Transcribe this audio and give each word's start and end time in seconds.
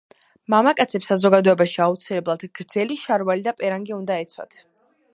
მამაკაცებს 0.53 1.09
საზოგადოებაში 1.11 1.83
აუცილებლად 1.87 2.49
გრძელი 2.61 3.01
შარვალი 3.05 3.49
და 3.51 3.57
პერანგი 3.63 3.99
უნდა 4.03 4.21
ეცვათ. 4.27 4.63